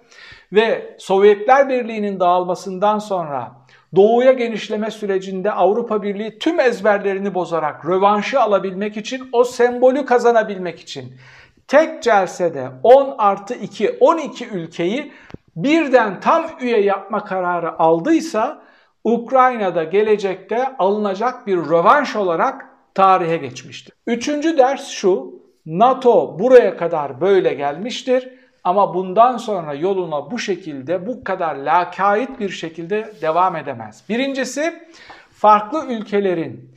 ve 0.53 0.95
Sovyetler 0.99 1.69
Birliği'nin 1.69 2.19
dağılmasından 2.19 2.99
sonra 2.99 3.51
Doğuya 3.95 4.31
genişleme 4.31 4.91
sürecinde 4.91 5.51
Avrupa 5.51 6.03
Birliği 6.03 6.39
tüm 6.39 6.59
ezberlerini 6.59 7.33
bozarak 7.33 7.85
rövanşı 7.85 8.41
alabilmek 8.41 8.97
için 8.97 9.29
o 9.31 9.43
sembolü 9.43 10.05
kazanabilmek 10.05 10.79
için 10.79 11.13
tek 11.67 12.03
celsede 12.03 12.67
10 12.83 13.15
artı 13.17 13.53
2 13.53 13.97
12 13.99 14.47
ülkeyi 14.47 15.11
birden 15.57 16.19
tam 16.19 16.45
üye 16.61 16.81
yapma 16.81 17.25
kararı 17.25 17.79
aldıysa 17.79 18.61
Ukrayna'da 19.03 19.83
gelecekte 19.83 20.77
alınacak 20.77 21.47
bir 21.47 21.57
rövanş 21.57 22.15
olarak 22.15 22.65
tarihe 22.93 23.37
geçmiştir. 23.37 23.93
Üçüncü 24.07 24.57
ders 24.57 24.87
şu, 24.87 25.33
NATO 25.65 26.39
buraya 26.39 26.77
kadar 26.77 27.21
böyle 27.21 27.53
gelmiştir 27.53 28.29
ama 28.63 28.93
bundan 28.93 29.37
sonra 29.37 29.73
yoluna 29.73 30.31
bu 30.31 30.39
şekilde, 30.39 31.07
bu 31.07 31.23
kadar 31.23 31.55
lakayt 31.55 32.39
bir 32.39 32.49
şekilde 32.49 33.13
devam 33.21 33.55
edemez. 33.55 34.03
Birincisi, 34.09 34.83
farklı 35.31 35.85
ülkelerin 35.85 36.75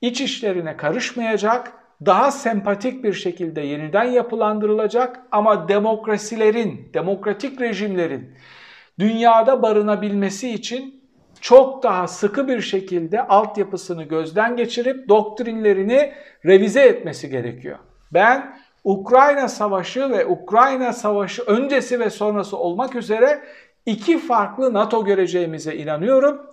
iç 0.00 0.20
işlerine 0.20 0.76
karışmayacak, 0.76 1.81
daha 2.06 2.30
sempatik 2.30 3.04
bir 3.04 3.12
şekilde 3.12 3.60
yeniden 3.60 4.04
yapılandırılacak 4.04 5.20
ama 5.32 5.68
demokrasilerin, 5.68 6.90
demokratik 6.94 7.60
rejimlerin 7.60 8.34
dünyada 8.98 9.62
barınabilmesi 9.62 10.50
için 10.50 11.02
çok 11.40 11.82
daha 11.82 12.08
sıkı 12.08 12.48
bir 12.48 12.60
şekilde 12.60 13.26
altyapısını 13.26 14.02
gözden 14.02 14.56
geçirip 14.56 15.08
doktrinlerini 15.08 16.12
revize 16.46 16.82
etmesi 16.82 17.30
gerekiyor. 17.30 17.78
Ben 18.12 18.56
Ukrayna 18.84 19.48
Savaşı 19.48 20.10
ve 20.10 20.26
Ukrayna 20.26 20.92
Savaşı 20.92 21.42
öncesi 21.42 22.00
ve 22.00 22.10
sonrası 22.10 22.56
olmak 22.56 22.94
üzere 22.94 23.42
iki 23.86 24.18
farklı 24.18 24.74
NATO 24.74 25.04
göreceğimize 25.04 25.74
inanıyorum. 25.76 26.51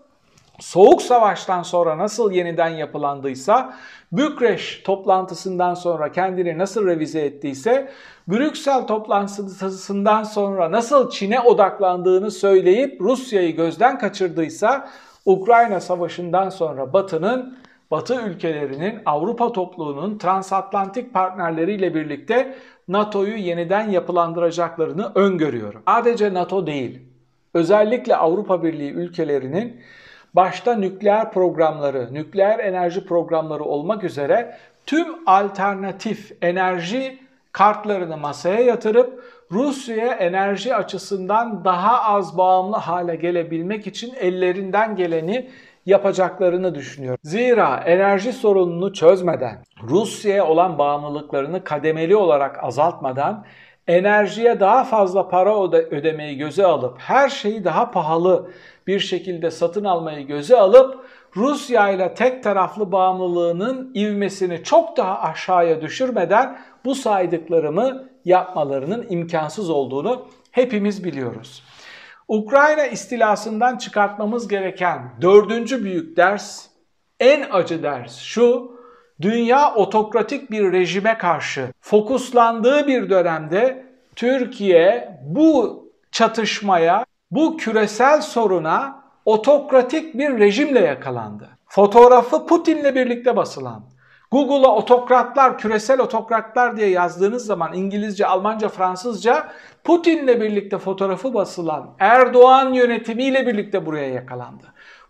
Soğuk 0.60 1.02
Savaş'tan 1.02 1.64
sonra 1.64 1.98
nasıl 1.98 2.32
yeniden 2.32 2.70
yapılandıysa, 2.70 3.74
Bükreş 4.12 4.82
toplantısından 4.84 5.74
sonra 5.74 6.12
kendini 6.12 6.58
nasıl 6.58 6.86
revize 6.86 7.20
ettiyse, 7.20 7.92
Brüksel 8.28 8.88
toplantısından 8.88 10.24
sonra 10.24 10.72
nasıl 10.72 11.10
Çin'e 11.10 11.40
odaklandığını 11.40 12.32
söyleyip 12.32 13.02
Rusya'yı 13.02 13.56
gözden 13.56 14.00
kaçırdıysa, 14.00 14.90
Ukrayna 15.26 15.80
Savaşı'ndan 15.80 16.50
sonra 16.50 16.94
Batı'nın 16.94 17.58
Batı 17.92 18.22
ülkelerinin 18.22 19.00
Avrupa 19.06 19.52
topluluğunun 19.52 20.18
transatlantik 20.18 21.14
partnerleriyle 21.14 21.96
birlikte 21.96 22.56
NATO'yu 22.88 23.38
yeniden 23.38 23.90
yapılandıracaklarını 23.90 25.12
öngörüyorum. 25.16 25.82
Sadece 25.88 26.34
NATO 26.34 26.68
değil, 26.68 27.00
özellikle 27.54 28.16
Avrupa 28.16 28.64
Birliği 28.64 28.92
ülkelerinin 28.92 29.82
başta 30.34 30.76
nükleer 30.76 31.32
programları, 31.32 32.14
nükleer 32.14 32.60
enerji 32.60 33.06
programları 33.06 33.64
olmak 33.64 34.04
üzere 34.04 34.56
tüm 34.86 35.08
alternatif 35.26 36.32
enerji 36.42 37.20
kartlarını 37.52 38.18
masaya 38.18 38.60
yatırıp 38.60 39.24
Rusya'ya 39.52 40.14
enerji 40.14 40.76
açısından 40.76 41.66
daha 41.66 42.04
az 42.04 42.38
bağımlı 42.38 42.76
hale 42.76 43.16
gelebilmek 43.16 43.88
için 43.88 44.14
ellerinden 44.20 44.96
geleni 44.96 45.50
yapacaklarını 45.86 46.76
düşünüyorum. 46.76 47.20
Zira 47.24 47.84
enerji 47.86 48.34
sorununu 48.34 48.94
çözmeden, 48.94 49.64
Rusya'ya 49.84 50.48
olan 50.48 50.78
bağımlılıklarını 50.78 51.64
kademeli 51.64 52.16
olarak 52.16 52.64
azaltmadan 52.64 53.46
enerjiye 53.88 54.60
daha 54.60 54.84
fazla 54.84 55.28
para 55.28 55.64
ödemeyi 55.72 56.38
göze 56.38 56.66
alıp 56.66 57.00
her 57.00 57.30
şeyi 57.30 57.64
daha 57.64 57.92
pahalı 57.92 58.50
bir 58.90 59.00
şekilde 59.00 59.52
satın 59.52 59.84
almayı 59.84 60.28
göze 60.28 60.58
alıp 60.58 61.06
Rusya 61.36 61.90
ile 61.90 62.14
tek 62.14 62.44
taraflı 62.44 62.92
bağımlılığının 62.92 63.92
ivmesini 63.96 64.64
çok 64.64 64.98
daha 64.98 65.20
aşağıya 65.22 65.82
düşürmeden 65.82 66.60
bu 66.86 66.96
saydıklarımı 66.96 68.10
yapmalarının 68.26 69.06
imkansız 69.10 69.70
olduğunu 69.70 70.28
hepimiz 70.52 71.04
biliyoruz. 71.04 71.64
Ukrayna 72.28 72.86
istilasından 72.86 73.78
çıkartmamız 73.78 74.48
gereken 74.48 75.12
dördüncü 75.22 75.84
büyük 75.84 76.18
ders, 76.18 76.66
en 77.20 77.50
acı 77.52 77.84
ders 77.84 78.18
şu, 78.18 78.80
dünya 79.22 79.76
otokratik 79.76 80.52
bir 80.52 80.72
rejime 80.72 81.18
karşı 81.18 81.68
fokuslandığı 81.82 82.88
bir 82.88 83.10
dönemde 83.10 83.86
Türkiye 84.16 85.20
bu 85.26 85.86
çatışmaya, 86.12 87.06
bu 87.32 87.58
küresel 87.58 88.22
soruna 88.22 89.04
otokratik 89.26 90.18
bir 90.18 90.40
rejimle 90.40 90.80
yakalandı. 90.80 91.50
Fotoğrafı 91.68 92.46
Putin'le 92.46 92.96
birlikte 92.96 93.36
basılan, 93.36 93.84
Google'a 94.32 94.76
otokratlar, 94.76 95.58
küresel 95.58 96.00
otokratlar 96.00 96.78
diye 96.78 96.90
yazdığınız 96.90 97.46
zaman 97.46 97.74
İngilizce, 97.74 98.26
Almanca, 98.26 98.70
Fransızca 98.70 99.48
Putin'le 99.84 100.42
birlikte 100.42 100.78
fotoğrafı 100.78 101.34
basılan 101.34 101.90
Erdoğan 102.00 102.74
yönetimiyle 102.74 103.48
birlikte 103.48 103.86
buraya 103.86 104.10
yakalandı. 104.10 104.64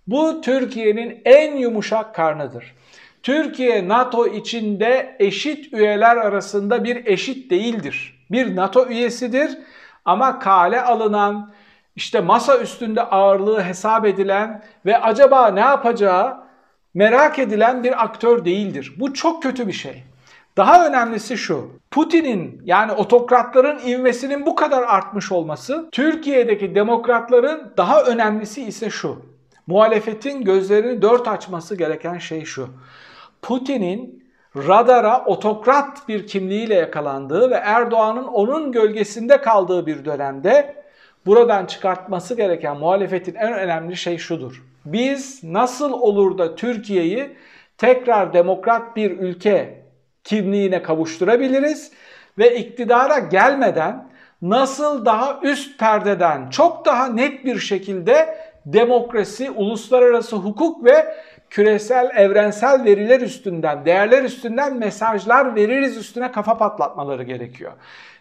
Bu 0.08 0.42
Türkiye'nin 0.42 1.22
en 1.26 1.56
yumuşak 1.56 2.16
karnıdır. 2.16 2.76
Türkiye 3.24 3.88
NATO 3.88 4.28
içinde 4.28 5.16
eşit 5.20 5.74
üyeler 5.74 6.18
arasında 6.18 6.84
bir 6.84 7.06
eşit 7.06 7.52
değildir. 7.52 8.26
Bir 8.32 8.56
NATO 8.56 8.88
üyesidir 8.88 9.58
ama 10.06 10.40
kale 10.40 10.82
alınan, 10.82 11.52
işte 11.96 12.22
masa 12.22 12.58
üstünde 12.58 13.02
ağırlığı 13.02 13.62
hesap 13.62 14.06
edilen 14.06 14.64
ve 14.86 14.98
acaba 14.98 15.48
ne 15.48 15.60
yapacağı 15.60 16.38
merak 16.94 17.40
edilen 17.40 17.84
bir 17.84 18.04
aktör 18.04 18.46
değildir. 18.46 18.96
Bu 19.00 19.14
çok 19.14 19.44
kötü 19.44 19.68
bir 19.68 19.74
şey. 19.74 20.04
Daha 20.58 20.88
önemlisi 20.88 21.38
şu. 21.38 21.72
Putin'in 21.92 22.62
yani 22.66 22.92
otokratların 22.92 23.80
ivmesinin 23.80 24.46
bu 24.46 24.56
kadar 24.56 24.84
artmış 24.84 25.32
olması, 25.32 25.90
Türkiye'deki 25.92 26.76
demokratların 26.76 27.74
daha 27.78 28.04
önemlisi 28.04 28.64
ise 28.64 28.90
şu. 28.90 29.22
Muhalefetin 29.68 30.44
gözlerini 30.44 31.02
dört 31.02 31.28
açması 31.28 31.76
gereken 31.76 32.18
şey 32.18 32.46
şu. 32.46 32.70
Putin'in 33.42 34.24
radara 34.56 35.26
otokrat 35.26 36.08
bir 36.08 36.28
kimliğiyle 36.28 36.76
yakalandığı 36.76 37.50
ve 37.50 37.56
Erdoğan'ın 37.56 38.24
onun 38.24 38.72
gölgesinde 38.72 39.42
kaldığı 39.42 39.86
bir 39.86 40.06
dönemde 40.06 40.79
buradan 41.30 41.66
çıkartması 41.66 42.36
gereken 42.36 42.78
muhalefetin 42.78 43.36
en 43.36 43.54
önemli 43.54 43.98
şey 43.98 44.18
şudur. 44.18 44.64
Biz 44.86 45.44
nasıl 45.44 45.92
olur 45.92 46.38
da 46.38 46.56
Türkiye'yi 46.56 47.30
tekrar 47.78 48.34
demokrat 48.34 48.96
bir 48.96 49.12
ülke 49.12 49.84
kimliğine 50.24 50.82
kavuşturabiliriz 50.82 51.92
ve 52.38 52.56
iktidara 52.58 53.20
gelmeden 53.20 54.10
nasıl 54.42 55.06
daha 55.06 55.40
üst 55.44 55.80
perdeden 55.80 56.50
çok 56.50 56.86
daha 56.86 57.08
net 57.08 57.46
bir 57.46 57.60
şekilde 57.60 58.38
demokrasi, 58.66 59.52
uluslararası 59.52 60.36
hukuk 60.36 60.86
ve 60.86 61.16
küresel 61.50 62.10
evrensel 62.16 62.84
veriler 62.84 63.22
üstünden, 63.22 63.86
değerler 63.86 64.24
üstünden 64.24 64.78
mesajlar 64.78 65.56
veririz 65.56 65.98
üstüne 65.98 66.32
kafa 66.32 66.58
patlatmaları 66.58 67.24
gerekiyor. 67.24 67.72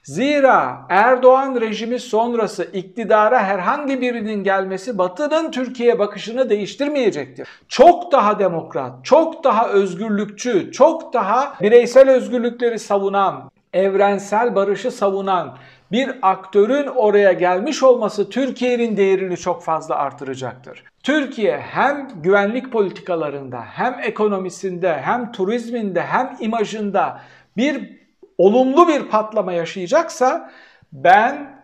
Zira 0.08 0.86
Erdoğan 0.88 1.60
rejimi 1.60 1.98
sonrası 1.98 2.64
iktidara 2.72 3.42
herhangi 3.42 4.00
birinin 4.00 4.44
gelmesi 4.44 4.98
Batı'nın 4.98 5.50
Türkiye 5.50 5.98
bakışını 5.98 6.50
değiştirmeyecektir. 6.50 7.48
Çok 7.68 8.12
daha 8.12 8.38
demokrat, 8.38 9.04
çok 9.04 9.44
daha 9.44 9.68
özgürlükçü, 9.68 10.72
çok 10.72 11.12
daha 11.12 11.54
bireysel 11.60 12.10
özgürlükleri 12.10 12.78
savunan, 12.78 13.50
evrensel 13.72 14.54
barışı 14.54 14.90
savunan 14.90 15.56
bir 15.92 16.10
aktörün 16.22 16.86
oraya 16.86 17.32
gelmiş 17.32 17.82
olması 17.82 18.30
Türkiye'nin 18.30 18.96
değerini 18.96 19.36
çok 19.36 19.62
fazla 19.62 19.94
artıracaktır. 19.94 20.84
Türkiye 21.02 21.58
hem 21.58 22.08
güvenlik 22.22 22.72
politikalarında, 22.72 23.60
hem 23.64 24.00
ekonomisinde, 24.02 25.00
hem 25.02 25.32
turizminde, 25.32 26.02
hem 26.02 26.36
imajında 26.40 27.20
bir 27.56 27.97
olumlu 28.38 28.88
bir 28.88 29.02
patlama 29.02 29.52
yaşayacaksa 29.52 30.50
ben 30.92 31.60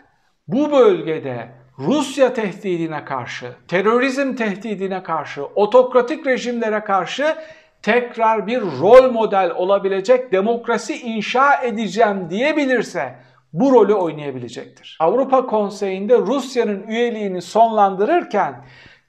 bu 0.48 0.72
bölgede 0.72 1.48
Rusya 1.78 2.34
tehdidine 2.34 3.04
karşı, 3.04 3.52
terörizm 3.68 4.34
tehdidine 4.34 5.02
karşı, 5.02 5.44
otokratik 5.44 6.26
rejimlere 6.26 6.80
karşı 6.80 7.37
tekrar 7.82 8.46
bir 8.46 8.60
rol 8.60 9.12
model 9.12 9.50
olabilecek 9.50 10.32
demokrasi 10.32 11.00
inşa 11.00 11.62
edeceğim 11.62 12.30
diyebilirse 12.30 13.14
bu 13.52 13.72
rolü 13.72 13.94
oynayabilecektir. 13.94 14.96
Avrupa 15.00 15.46
Konseyi'nde 15.46 16.18
Rusya'nın 16.18 16.82
üyeliğini 16.87 17.42
sonlandırırken 17.42 18.64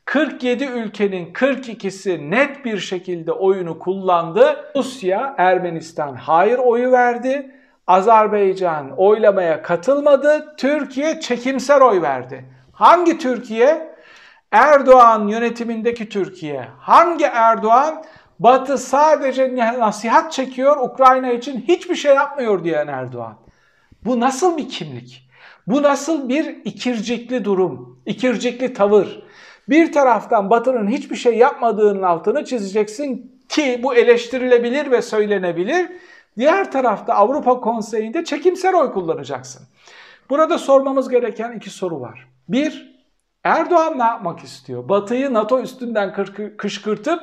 47 0.05 0.63
ülkenin 0.63 1.33
42'si 1.33 2.31
net 2.31 2.65
bir 2.65 2.77
şekilde 2.77 3.31
oyunu 3.31 3.79
kullandı. 3.79 4.71
Rusya, 4.75 5.35
Ermenistan 5.37 6.15
hayır 6.15 6.57
oyu 6.57 6.91
verdi. 6.91 7.51
Azerbaycan 7.87 8.91
oylamaya 8.97 9.61
katılmadı. 9.61 10.55
Türkiye 10.57 11.19
çekimser 11.19 11.81
oy 11.81 12.01
verdi. 12.01 12.45
Hangi 12.73 13.17
Türkiye? 13.17 13.95
Erdoğan 14.51 15.27
yönetimindeki 15.27 16.09
Türkiye. 16.09 16.67
Hangi 16.79 17.25
Erdoğan? 17.25 18.03
Batı 18.39 18.77
sadece 18.77 19.55
nasihat 19.55 20.31
çekiyor, 20.31 20.77
Ukrayna 20.77 21.31
için 21.31 21.61
hiçbir 21.67 21.95
şey 21.95 22.15
yapmıyor 22.15 22.63
diyen 22.63 22.87
Erdoğan. 22.87 23.37
Bu 24.05 24.19
nasıl 24.19 24.57
bir 24.57 24.69
kimlik? 24.69 25.29
Bu 25.67 25.83
nasıl 25.83 26.29
bir 26.29 26.45
ikircikli 26.45 27.45
durum, 27.45 27.99
ikircikli 28.05 28.73
tavır? 28.73 29.24
Bir 29.69 29.91
taraftan 29.91 30.49
Batı'nın 30.49 30.87
hiçbir 30.87 31.15
şey 31.15 31.37
yapmadığının 31.37 32.01
altını 32.01 32.45
çizeceksin 32.45 33.41
ki 33.49 33.79
bu 33.83 33.95
eleştirilebilir 33.95 34.91
ve 34.91 35.01
söylenebilir. 35.01 35.91
Diğer 36.37 36.71
tarafta 36.71 37.13
Avrupa 37.13 37.59
Konseyi'nde 37.59 38.23
çekimser 38.23 38.73
oy 38.73 38.93
kullanacaksın. 38.93 39.61
Burada 40.29 40.57
sormamız 40.57 41.09
gereken 41.09 41.51
iki 41.51 41.69
soru 41.69 42.01
var. 42.01 42.27
Bir, 42.49 42.95
Erdoğan 43.43 43.99
ne 43.99 44.03
yapmak 44.03 44.39
istiyor? 44.39 44.89
Batı'yı 44.89 45.33
NATO 45.33 45.61
üstünden 45.61 46.25
kışkırtıp 46.57 47.19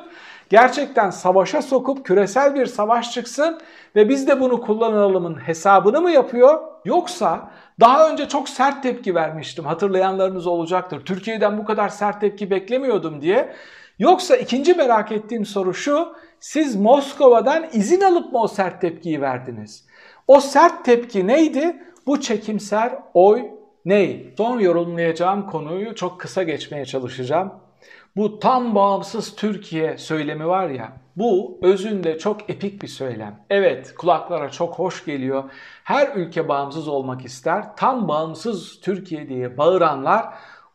gerçekten 0.53 1.09
savaşa 1.09 1.61
sokup 1.61 2.05
küresel 2.05 2.55
bir 2.55 2.65
savaş 2.65 3.11
çıksın 3.11 3.59
ve 3.95 4.09
biz 4.09 4.27
de 4.27 4.39
bunu 4.39 4.61
kullanalımın 4.61 5.35
hesabını 5.35 6.01
mı 6.01 6.11
yapıyor? 6.11 6.61
Yoksa 6.85 7.51
daha 7.79 8.09
önce 8.09 8.27
çok 8.27 8.49
sert 8.49 8.83
tepki 8.83 9.15
vermiştim 9.15 9.65
hatırlayanlarınız 9.65 10.47
olacaktır. 10.47 11.05
Türkiye'den 11.05 11.57
bu 11.57 11.65
kadar 11.65 11.89
sert 11.89 12.21
tepki 12.21 12.49
beklemiyordum 12.49 13.21
diye. 13.21 13.53
Yoksa 13.99 14.35
ikinci 14.35 14.73
merak 14.73 15.11
ettiğim 15.11 15.45
soru 15.45 15.73
şu. 15.73 16.15
Siz 16.39 16.75
Moskova'dan 16.75 17.65
izin 17.73 18.01
alıp 18.01 18.33
mı 18.33 18.41
o 18.41 18.47
sert 18.47 18.81
tepkiyi 18.81 19.21
verdiniz? 19.21 19.85
O 20.27 20.39
sert 20.39 20.85
tepki 20.85 21.27
neydi? 21.27 21.83
Bu 22.07 22.21
çekimser 22.21 22.93
oy 23.13 23.41
ney? 23.85 24.33
Son 24.37 24.59
yorumlayacağım 24.59 25.47
konuyu 25.49 25.95
çok 25.95 26.19
kısa 26.19 26.43
geçmeye 26.43 26.85
çalışacağım. 26.85 27.53
Bu 28.15 28.39
tam 28.39 28.75
bağımsız 28.75 29.35
Türkiye 29.35 29.97
söylemi 29.97 30.47
var 30.47 30.69
ya, 30.69 30.93
bu 31.15 31.59
özünde 31.61 32.17
çok 32.17 32.49
epik 32.49 32.81
bir 32.81 32.87
söylem. 32.87 33.39
Evet, 33.49 33.95
kulaklara 33.95 34.49
çok 34.49 34.79
hoş 34.79 35.05
geliyor. 35.05 35.43
Her 35.83 36.15
ülke 36.15 36.47
bağımsız 36.47 36.87
olmak 36.87 37.25
ister. 37.25 37.75
Tam 37.75 38.07
bağımsız 38.07 38.79
Türkiye 38.81 39.29
diye 39.29 39.57
bağıranlar 39.57 40.25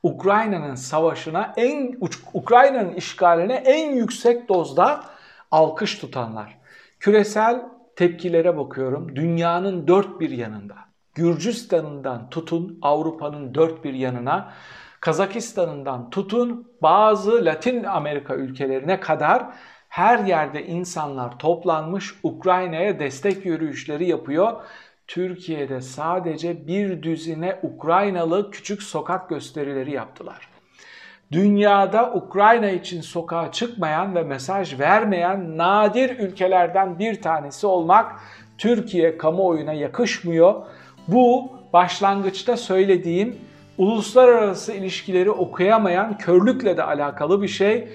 Ukrayna'nın 0.03 0.75
savaşına 0.75 1.55
en 1.57 1.99
Ukrayna'nın 2.35 2.95
işgaline 2.95 3.55
en 3.55 3.93
yüksek 3.93 4.49
dozda 4.49 5.05
alkış 5.51 5.99
tutanlar. 5.99 6.59
Küresel 7.01 7.63
tepkilere 7.97 8.57
bakıyorum. 8.57 9.17
Dünyanın 9.17 9.89
dört 9.89 10.21
bir 10.21 10.31
yanında. 10.31 10.75
Gürcistan'ından 11.15 12.31
tutun 12.31 12.79
Avrupa'nın 12.83 13.55
dört 13.55 13.85
bir 13.85 13.95
yanına, 13.95 14.53
Kazakistan'ından 15.01 16.11
tutun 16.11 16.73
bazı 16.83 17.45
Latin 17.45 17.85
Amerika 17.85 18.35
ülkelerine 18.35 19.01
kadar 19.01 19.47
her 19.89 20.19
yerde 20.19 20.67
insanlar 20.67 21.39
toplanmış 21.39 22.15
Ukrayna'ya 22.23 22.99
destek 23.01 23.47
yürüyüşleri 23.47 24.09
yapıyor. 24.09 24.53
Türkiye'de 25.07 25.81
sadece 25.81 26.67
bir 26.67 27.03
düzine 27.03 27.59
Ukraynalı 27.63 28.51
küçük 28.51 28.83
sokak 28.83 29.29
gösterileri 29.29 29.93
yaptılar. 29.93 30.49
Dünyada 31.33 32.13
Ukrayna 32.15 32.71
için 32.71 33.01
sokağa 33.01 33.53
çıkmayan 33.53 34.15
ve 34.15 34.23
mesaj 34.23 34.81
vermeyen 34.81 35.59
nadir 35.59 36.19
ülkelerden 36.19 36.99
bir 36.99 37.23
tanesi 37.23 37.67
olmak 37.67 38.21
Türkiye 38.59 39.19
kamuoyuna 39.19 39.73
yakışmıyor. 39.73 40.55
Bu 41.09 41.53
başlangıçta 41.73 42.57
söylediğim 42.57 43.39
uluslararası 43.79 44.73
ilişkileri 44.73 45.31
okuyamayan 45.31 46.19
körlükle 46.19 46.77
de 46.77 46.83
alakalı 46.83 47.43
bir 47.43 47.49
şey. 47.49 47.89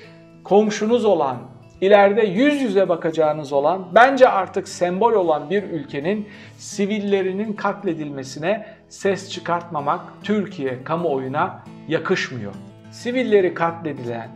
Komşunuz 0.43 1.05
olan, 1.05 1.37
ileride 1.81 2.21
yüz 2.21 2.61
yüze 2.61 2.89
bakacağınız 2.89 3.53
olan, 3.53 3.85
bence 3.95 4.29
artık 4.29 4.67
sembol 4.67 5.13
olan 5.13 5.49
bir 5.49 5.63
ülkenin 5.63 6.27
sivillerinin 6.57 7.53
katledilmesine 7.53 8.65
ses 8.89 9.31
çıkartmamak 9.31 10.01
Türkiye 10.23 10.83
kamuoyuna 10.83 11.63
yakışmıyor. 11.87 12.53
Sivilleri 12.91 13.53
katledilen, 13.53 14.29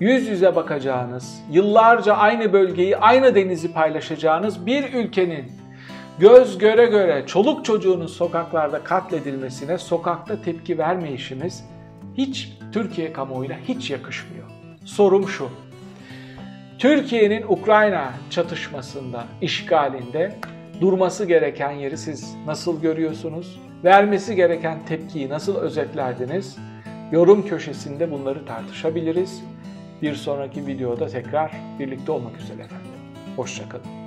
yüz 0.00 0.28
yüze 0.28 0.56
bakacağınız, 0.56 1.42
yıllarca 1.50 2.14
aynı 2.14 2.52
bölgeyi, 2.52 2.96
aynı 2.96 3.34
denizi 3.34 3.72
paylaşacağınız 3.72 4.66
bir 4.66 4.92
ülkenin 4.92 5.44
göz 6.18 6.58
göre 6.58 6.86
göre 6.86 7.24
çoluk 7.26 7.64
çocuğunun 7.64 8.06
sokaklarda 8.06 8.84
katledilmesine 8.84 9.78
sokakta 9.78 10.42
tepki 10.42 10.78
vermeyişimiz 10.78 11.64
hiç 12.16 12.52
Türkiye 12.72 13.12
kamuoyuna 13.12 13.56
hiç 13.68 13.90
yakışmıyor. 13.90 14.46
Sorum 14.84 15.28
şu. 15.28 15.48
Türkiye'nin 16.78 17.42
Ukrayna 17.48 18.12
çatışmasında, 18.30 19.24
işgalinde 19.42 20.34
durması 20.80 21.24
gereken 21.24 21.70
yeri 21.70 21.98
siz 21.98 22.36
nasıl 22.46 22.82
görüyorsunuz? 22.82 23.60
Vermesi 23.84 24.36
gereken 24.36 24.86
tepkiyi 24.86 25.28
nasıl 25.28 25.56
özetlerdiniz? 25.56 26.56
Yorum 27.12 27.46
köşesinde 27.46 28.10
bunları 28.10 28.46
tartışabiliriz. 28.46 29.42
Bir 30.02 30.14
sonraki 30.14 30.66
videoda 30.66 31.06
tekrar 31.06 31.52
birlikte 31.78 32.12
olmak 32.12 32.36
üzere 32.36 32.62
efendim. 32.62 32.90
Hoşçakalın. 33.36 34.05